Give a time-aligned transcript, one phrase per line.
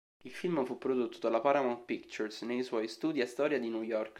[0.23, 4.09] Il film fu prodotto dalla Paramount Pictures nei suoi studi Astoria di New York.